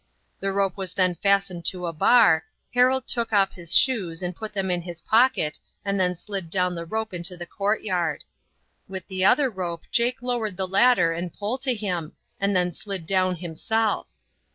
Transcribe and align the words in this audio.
The 0.39 0.51
rope 0.51 0.77
was 0.77 0.95
then 0.95 1.13
fastened 1.13 1.63
to 1.65 1.85
a 1.85 1.93
bar, 1.93 2.43
Harold 2.73 3.07
took 3.07 3.31
off 3.31 3.51
his 3.53 3.71
shoes 3.77 4.23
and 4.23 4.35
put 4.35 4.51
them 4.51 4.71
in 4.71 4.81
his 4.81 5.01
pocket 5.01 5.59
and 5.85 5.99
then 5.99 6.15
slid 6.15 6.49
down 6.49 6.73
the 6.73 6.87
rope 6.87 7.13
into 7.13 7.37
the 7.37 7.45
courtyard. 7.45 8.23
With 8.87 9.05
the 9.05 9.23
other 9.23 9.47
rope 9.51 9.83
Jake 9.91 10.23
lowered 10.23 10.57
the 10.57 10.67
ladder 10.67 11.13
and 11.13 11.31
pole 11.31 11.59
to 11.59 11.75
him 11.75 12.13
and 12.39 12.55
then 12.55 12.71
slid 12.71 13.05
down 13.05 13.35
himself. 13.35 14.07